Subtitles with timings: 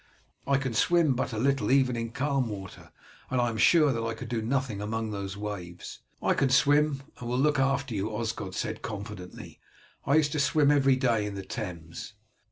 [0.47, 2.89] "I can swim but little even in calm water,
[3.29, 7.03] and I am sure that I could do nothing among those waves." "I can swim,
[7.19, 9.59] and will look after you," Osgod said confidently.
[10.07, 12.15] "I used to swim every day in the Thames."